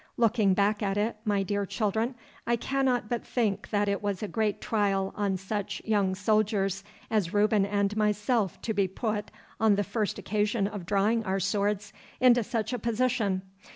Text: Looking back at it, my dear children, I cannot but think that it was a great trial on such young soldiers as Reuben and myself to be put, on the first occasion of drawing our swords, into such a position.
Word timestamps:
Looking 0.17 0.55
back 0.55 0.81
at 0.81 0.97
it, 0.97 1.17
my 1.25 1.43
dear 1.43 1.63
children, 1.63 2.15
I 2.47 2.55
cannot 2.55 3.07
but 3.07 3.23
think 3.23 3.69
that 3.69 3.87
it 3.87 4.01
was 4.01 4.23
a 4.23 4.27
great 4.27 4.59
trial 4.59 5.13
on 5.15 5.37
such 5.37 5.79
young 5.85 6.15
soldiers 6.15 6.83
as 7.11 7.35
Reuben 7.35 7.67
and 7.67 7.95
myself 7.95 8.59
to 8.63 8.73
be 8.73 8.87
put, 8.87 9.29
on 9.59 9.75
the 9.75 9.83
first 9.83 10.17
occasion 10.17 10.65
of 10.67 10.87
drawing 10.87 11.23
our 11.23 11.39
swords, 11.39 11.93
into 12.19 12.43
such 12.43 12.73
a 12.73 12.79
position. 12.79 13.43